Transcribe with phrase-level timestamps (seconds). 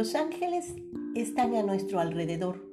[0.00, 0.74] Los ángeles
[1.14, 2.64] están a nuestro alrededor,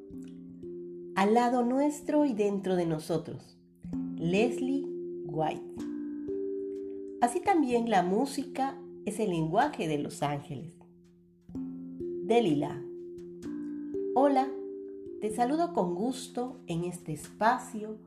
[1.14, 3.58] al lado nuestro y dentro de nosotros.
[4.16, 4.88] Leslie
[5.26, 5.76] White.
[7.20, 10.74] Así también la música es el lenguaje de los ángeles.
[11.54, 12.82] Delila.
[14.16, 14.48] Hola,
[15.20, 17.98] te saludo con gusto en este espacio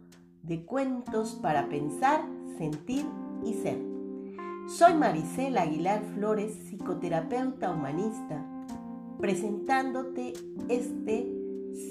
[0.43, 2.25] de cuentos para pensar,
[2.57, 3.05] sentir
[3.45, 3.77] y ser.
[4.67, 8.47] Soy Maricela Aguilar Flores, psicoterapeuta humanista
[9.21, 10.33] presentándote
[10.69, 11.31] este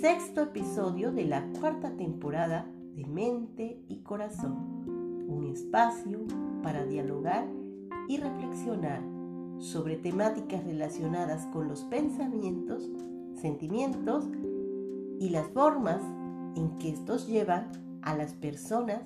[0.02, 2.66] sexto episodio de la cuarta temporada
[2.96, 4.86] de Mente y Corazón,
[5.28, 6.22] un espacio
[6.64, 7.48] para dialogar
[8.08, 9.04] y reflexionar
[9.60, 12.90] sobre temáticas relacionadas con los pensamientos,
[13.40, 14.26] sentimientos
[15.20, 16.02] y las formas
[16.56, 17.70] en que estos llevan
[18.02, 19.04] a las personas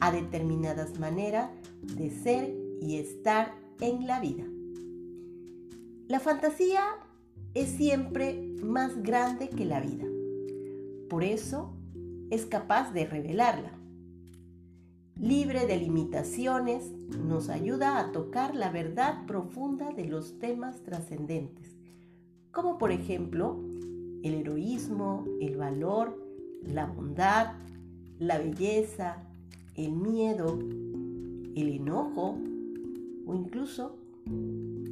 [0.00, 1.50] a determinadas maneras
[1.96, 4.44] de ser y estar en la vida.
[6.08, 6.82] La fantasía
[7.54, 10.04] es siempre más grande que la vida.
[11.08, 11.72] Por eso
[12.30, 13.70] es capaz de revelarla.
[15.16, 16.90] Libre de limitaciones,
[17.24, 21.76] nos ayuda a tocar la verdad profunda de los temas trascendentes,
[22.50, 23.60] como por ejemplo
[24.24, 26.20] el heroísmo, el valor,
[26.62, 27.52] la bondad,
[28.18, 29.22] la belleza,
[29.76, 30.58] el miedo,
[31.54, 32.36] el enojo
[33.26, 33.96] o incluso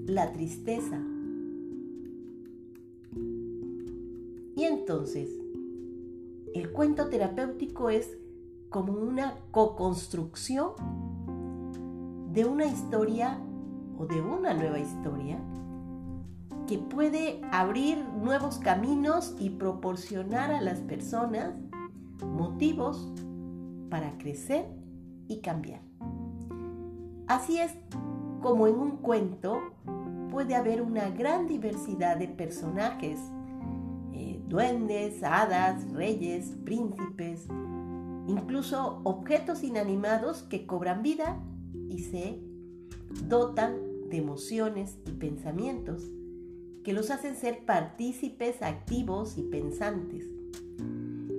[0.06, 1.02] la tristeza
[3.14, 5.30] Y entonces,
[6.55, 8.16] el cuento terapéutico es
[8.68, 10.72] como una co-construcción
[12.33, 13.38] de una historia
[13.98, 15.38] o de una nueva historia
[16.66, 21.55] que puede abrir nuevos caminos y proporcionar a las personas
[22.24, 23.12] motivos
[23.90, 24.66] para crecer
[25.28, 25.83] y cambiar.
[27.27, 27.72] Así es
[28.42, 29.60] como en un cuento
[30.30, 33.18] puede haber una gran diversidad de personajes
[34.52, 37.46] duendes, hadas, reyes, príncipes,
[38.28, 41.42] incluso objetos inanimados que cobran vida
[41.89, 42.39] y se
[43.28, 46.06] dotan de emociones y pensamientos
[46.84, 50.27] que los hacen ser partícipes activos y pensantes.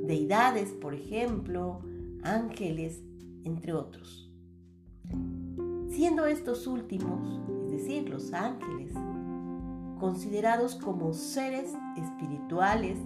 [0.08, 1.82] Deidades, por ejemplo,
[2.24, 3.04] ángeles,
[3.44, 4.32] entre otros.
[5.94, 8.92] Siendo estos últimos, es decir, los ángeles,
[10.00, 12.98] considerados como seres espirituales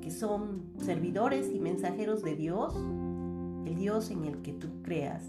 [0.00, 2.74] que son servidores y mensajeros de Dios,
[3.64, 5.22] el Dios en el que tú creas,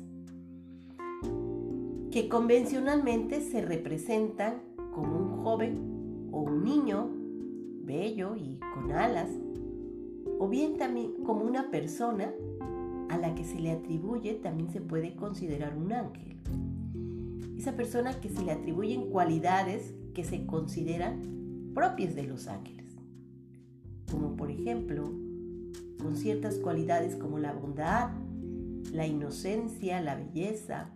[2.09, 7.11] que convencionalmente se representan como un joven o un niño
[7.83, 9.29] bello y con alas,
[10.39, 12.33] o bien también como una persona
[13.09, 16.31] a la que se le atribuye también se puede considerar un ángel.
[17.61, 22.97] Esa persona que se le atribuyen cualidades que se consideran propias de los ángeles,
[24.09, 25.13] como por ejemplo
[26.01, 28.09] con ciertas cualidades como la bondad,
[28.91, 30.89] la inocencia, la belleza,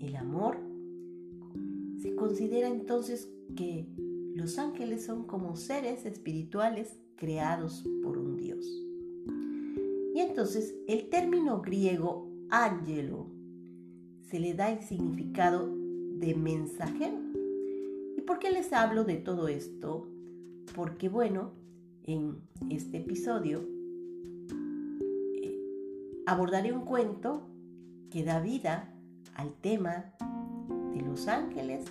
[0.00, 0.58] el amor.
[2.02, 3.88] Se considera entonces que
[4.34, 8.66] los ángeles son como seres espirituales creados por un Dios.
[10.14, 13.33] Y entonces el término griego ángelo
[14.26, 15.68] se le da el significado
[16.18, 17.24] de mensajero
[18.24, 20.06] por qué les hablo de todo esto?
[20.74, 21.52] Porque bueno,
[22.04, 22.38] en
[22.70, 23.64] este episodio
[25.42, 25.58] eh,
[26.26, 27.42] abordaré un cuento
[28.10, 28.92] que da vida
[29.34, 30.14] al tema
[30.94, 31.84] de los ángeles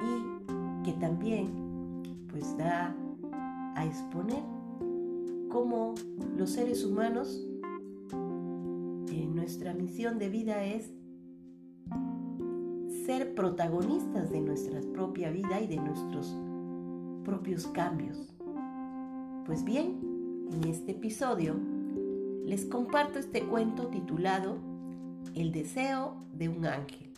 [0.00, 1.50] y que también
[2.30, 2.94] pues da
[3.74, 4.42] a exponer
[5.50, 5.94] cómo
[6.36, 7.44] los seres humanos
[9.42, 10.92] nuestra misión de vida es
[13.04, 16.38] ser protagonistas de nuestra propia vida y de nuestros
[17.24, 18.32] propios cambios.
[19.44, 21.56] Pues bien, en este episodio
[22.44, 24.58] les comparto este cuento titulado
[25.34, 27.10] El deseo de un ángel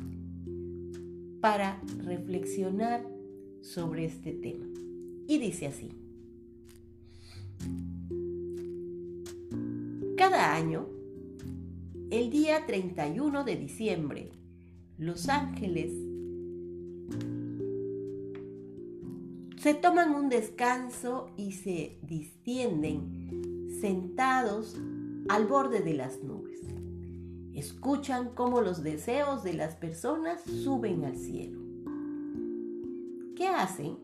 [1.43, 3.07] para reflexionar
[3.61, 4.65] sobre este tema.
[5.29, 5.91] Y dice así.
[10.17, 10.94] Cada año,
[12.11, 14.31] el día 31 de diciembre
[14.99, 15.93] los ángeles
[19.57, 24.77] se toman un descanso y se distienden sentados
[25.29, 26.61] al borde de las nubes.
[27.55, 31.61] Escuchan cómo los deseos de las personas suben al cielo.
[33.35, 33.97] ¿Qué hacen?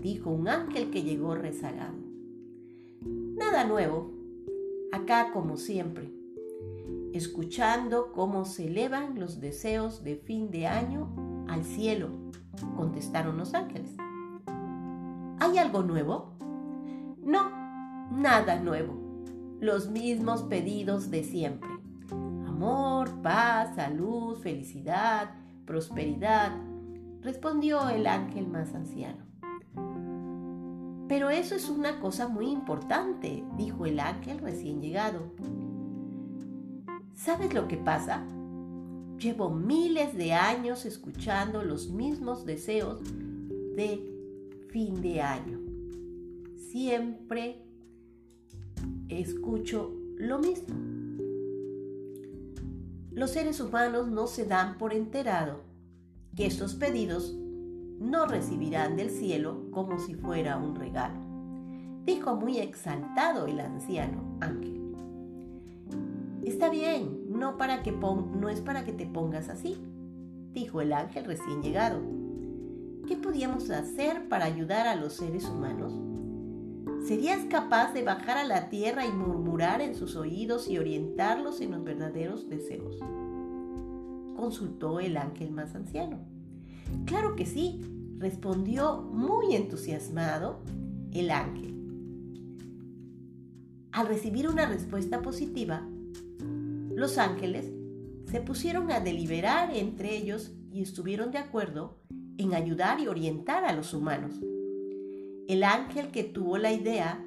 [0.00, 1.98] Dijo un ángel que llegó rezagado.
[3.00, 4.12] Nada nuevo,
[4.92, 6.21] acá como siempre
[7.14, 11.08] escuchando cómo se elevan los deseos de fin de año
[11.48, 12.08] al cielo,
[12.76, 13.90] contestaron los ángeles.
[15.38, 16.34] ¿Hay algo nuevo?
[17.22, 17.50] No,
[18.10, 18.94] nada nuevo.
[19.60, 21.68] Los mismos pedidos de siempre.
[22.46, 25.30] Amor, paz, salud, felicidad,
[25.66, 26.52] prosperidad,
[27.22, 29.24] respondió el ángel más anciano.
[31.08, 35.32] Pero eso es una cosa muy importante, dijo el ángel recién llegado.
[37.14, 38.26] ¿Sabes lo que pasa?
[39.18, 43.00] Llevo miles de años escuchando los mismos deseos
[43.76, 44.02] de
[44.70, 45.60] fin de año.
[46.70, 47.62] Siempre
[49.08, 50.74] escucho lo mismo.
[53.12, 55.60] Los seres humanos no se dan por enterado
[56.34, 57.34] que estos pedidos
[58.00, 61.20] no recibirán del cielo como si fuera un regalo,
[62.04, 64.81] dijo muy exaltado el anciano ángel.
[66.44, 69.76] Está bien, no, para que no es para que te pongas así,
[70.52, 72.00] dijo el ángel recién llegado.
[73.06, 75.92] ¿Qué podíamos hacer para ayudar a los seres humanos?
[77.06, 81.72] ¿Serías capaz de bajar a la tierra y murmurar en sus oídos y orientarlos en
[81.72, 82.98] los verdaderos deseos?
[84.36, 86.18] Consultó el ángel más anciano.
[87.06, 87.80] Claro que sí,
[88.18, 90.60] respondió muy entusiasmado
[91.12, 91.72] el ángel.
[93.90, 95.86] Al recibir una respuesta positiva,
[96.94, 97.72] los ángeles
[98.26, 101.98] se pusieron a deliberar entre ellos y estuvieron de acuerdo
[102.38, 104.40] en ayudar y orientar a los humanos.
[105.48, 107.24] El ángel que tuvo la idea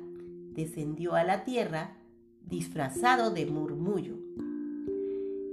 [0.53, 1.97] descendió a la tierra
[2.41, 4.15] disfrazado de murmullo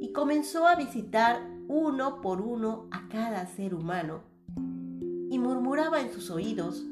[0.00, 4.22] y comenzó a visitar uno por uno a cada ser humano
[5.30, 6.86] y murmuraba en sus oídos.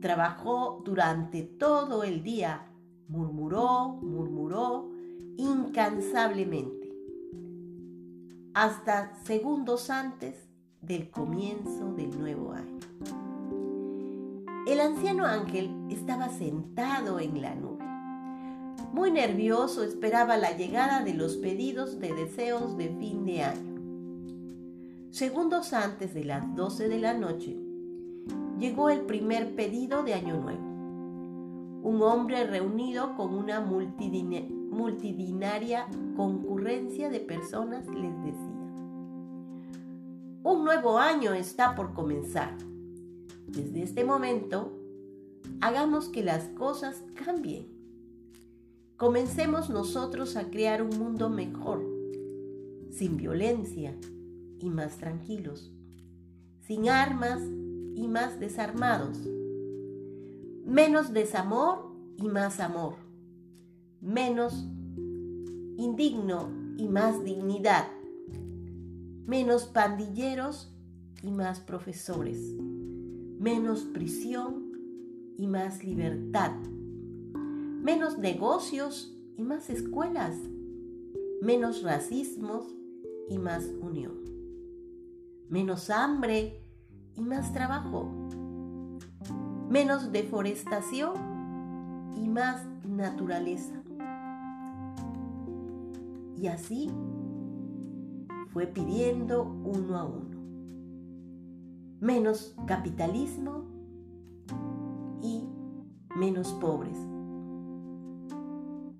[0.00, 2.70] Trabajó durante todo el día,
[3.08, 4.89] murmuró, murmuró
[5.40, 6.92] incansablemente,
[8.54, 10.48] hasta segundos antes
[10.80, 12.78] del comienzo del nuevo año.
[14.66, 17.80] El anciano ángel estaba sentado en la nube
[18.92, 23.80] muy nervioso esperaba la llegada de los pedidos de deseos de fin de año.
[25.10, 27.56] Segundos antes de las 12 de la noche,
[28.58, 30.70] llegó el primer pedido de Año Nuevo.
[31.82, 33.60] Un hombre reunido con una
[34.70, 35.86] multidinaria
[36.16, 38.60] concurrencia de personas les decía,
[40.42, 42.56] un nuevo año está por comenzar.
[43.46, 44.72] Desde este momento,
[45.60, 47.66] hagamos que las cosas cambien.
[48.96, 51.84] Comencemos nosotros a crear un mundo mejor,
[52.90, 53.94] sin violencia
[54.60, 55.72] y más tranquilos,
[56.62, 57.42] sin armas
[57.94, 59.18] y más desarmados,
[60.64, 62.94] menos desamor y más amor,
[64.00, 64.66] menos
[65.76, 67.86] indigno y más dignidad,
[69.26, 70.72] menos pandilleros
[71.22, 72.38] y más profesores,
[73.38, 74.72] menos prisión
[75.36, 76.52] y más libertad
[77.82, 80.36] menos negocios y más escuelas,
[81.40, 82.66] menos racismos
[83.28, 84.12] y más unión,
[85.48, 86.62] menos hambre
[87.16, 88.10] y más trabajo,
[89.70, 91.14] menos deforestación
[92.16, 93.79] y más naturaleza.
[96.40, 96.90] Y así
[98.52, 100.38] fue pidiendo uno a uno.
[102.00, 103.66] Menos capitalismo
[105.22, 105.44] y
[106.16, 106.96] menos pobres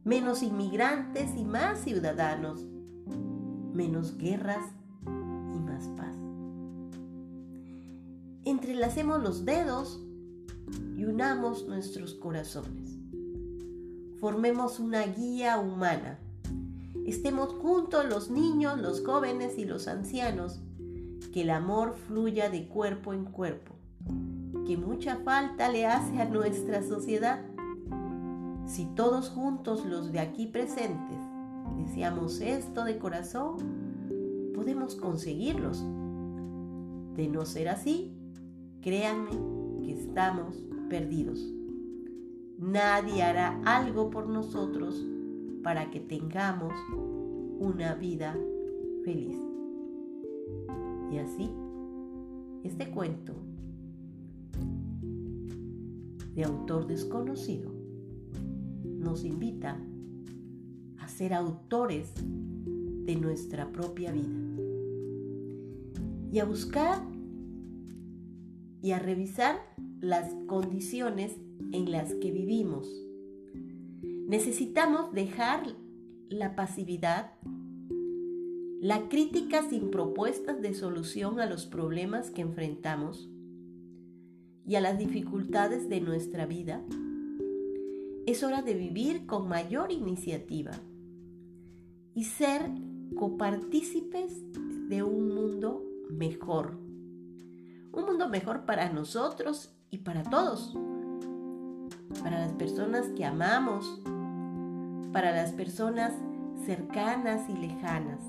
[0.04, 2.66] menos inmigrantes y más ciudadanos,
[3.72, 4.64] menos guerras
[5.06, 6.16] y más paz.
[8.44, 10.02] Entrelacemos los dedos
[10.96, 12.98] y unamos nuestros corazones.
[14.18, 16.18] Formemos una guía humana.
[17.10, 20.60] Estemos juntos los niños, los jóvenes y los ancianos.
[21.32, 23.74] Que el amor fluya de cuerpo en cuerpo.
[24.64, 27.40] Que mucha falta le hace a nuestra sociedad
[28.64, 31.18] si todos juntos los de aquí presentes
[31.76, 33.56] deseamos esto de corazón,
[34.54, 35.82] podemos conseguirlos.
[37.16, 38.16] De no ser así,
[38.82, 39.32] créanme
[39.82, 40.54] que estamos
[40.88, 41.44] perdidos.
[42.56, 45.04] Nadie hará algo por nosotros
[45.62, 46.72] para que tengamos
[47.58, 48.36] una vida
[49.04, 49.36] feliz.
[51.12, 51.50] Y así,
[52.64, 53.34] este cuento
[56.34, 57.70] de autor desconocido
[58.84, 59.78] nos invita
[60.98, 62.12] a ser autores
[63.04, 64.28] de nuestra propia vida
[66.32, 67.02] y a buscar
[68.82, 69.56] y a revisar
[70.00, 71.36] las condiciones
[71.72, 72.88] en las que vivimos.
[74.30, 75.74] Necesitamos dejar
[76.28, 77.32] la pasividad,
[78.80, 83.28] la crítica sin propuestas de solución a los problemas que enfrentamos
[84.64, 86.80] y a las dificultades de nuestra vida,
[88.24, 90.78] es hora de vivir con mayor iniciativa
[92.14, 92.70] y ser
[93.16, 94.32] copartícipes
[94.88, 96.78] de un mundo mejor.
[97.92, 100.72] Un mundo mejor para nosotros y para todos.
[102.22, 104.00] Para las personas que amamos,
[105.12, 106.12] para las personas
[106.64, 108.20] cercanas y lejanas.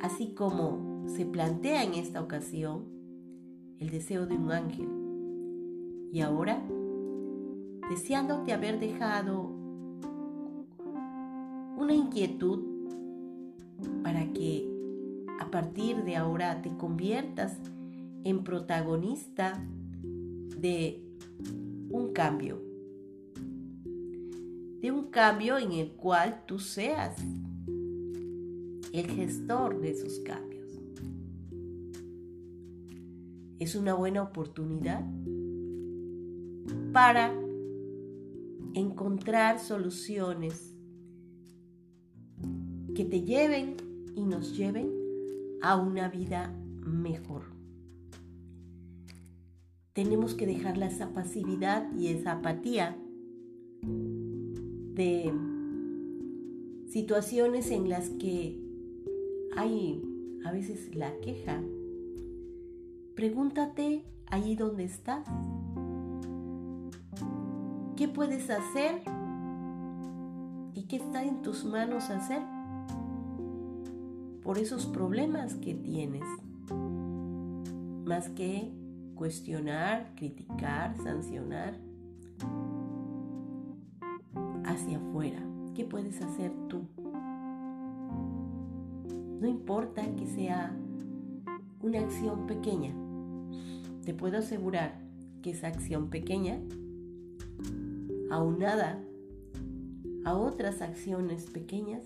[0.00, 2.84] Así como se plantea en esta ocasión
[3.78, 4.88] el deseo de un ángel.
[6.12, 6.62] Y ahora,
[7.90, 9.50] deseándote haber dejado
[11.76, 12.60] una inquietud
[14.02, 14.68] para que
[15.40, 17.58] a partir de ahora te conviertas
[18.24, 19.60] en protagonista
[20.60, 21.02] de
[21.90, 22.71] un cambio
[24.82, 27.16] de un cambio en el cual tú seas
[28.92, 30.68] el gestor de esos cambios.
[33.60, 35.04] Es una buena oportunidad
[36.92, 37.32] para
[38.74, 40.74] encontrar soluciones
[42.96, 43.76] que te lleven
[44.16, 44.90] y nos lleven
[45.62, 46.52] a una vida
[46.84, 47.44] mejor.
[49.92, 52.96] Tenemos que dejar esa pasividad y esa apatía
[55.02, 55.32] de
[56.88, 58.56] situaciones en las que
[59.56, 60.00] hay
[60.44, 61.60] a veces la queja.
[63.16, 65.26] Pregúntate allí donde estás.
[67.96, 69.02] ¿Qué puedes hacer?
[70.74, 72.42] ¿Y qué está en tus manos hacer
[74.44, 76.24] por esos problemas que tienes?
[78.04, 78.72] Más que
[79.16, 81.91] cuestionar, criticar, sancionar
[84.72, 85.38] hacia afuera.
[85.74, 86.82] ¿Qué puedes hacer tú?
[89.40, 90.74] No importa que sea
[91.80, 92.94] una acción pequeña.
[94.04, 95.00] Te puedo asegurar
[95.42, 96.60] que esa acción pequeña,
[98.30, 99.02] aunada
[100.24, 102.04] a otras acciones pequeñas,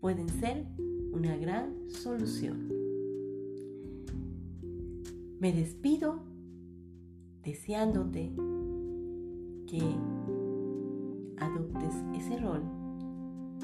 [0.00, 0.66] pueden ser
[1.12, 2.68] una gran solución.
[5.40, 6.20] Me despido
[7.42, 8.32] deseándote
[9.66, 9.96] que
[11.38, 12.62] adoptes ese rol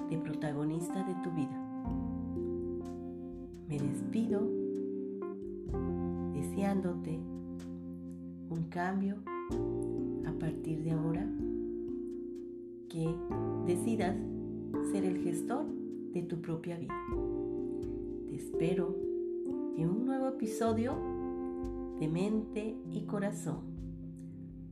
[0.09, 1.71] de protagonista de tu vida.
[3.69, 4.49] Me despido
[6.33, 7.21] deseándote
[8.50, 9.17] un cambio
[10.27, 11.27] a partir de ahora
[12.89, 13.15] que
[13.67, 14.17] decidas
[14.91, 15.65] ser el gestor
[16.12, 16.95] de tu propia vida.
[18.29, 18.97] Te espero
[19.77, 20.97] en un nuevo episodio
[22.00, 23.61] de mente y corazón.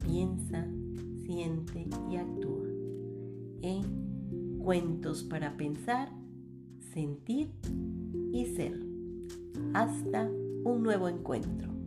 [0.00, 0.66] Piensa,
[1.24, 2.57] siente y actúa
[3.62, 6.10] en Cuentos para Pensar,
[6.92, 7.50] Sentir
[8.32, 8.78] y Ser.
[9.74, 10.28] Hasta
[10.64, 11.77] un nuevo encuentro.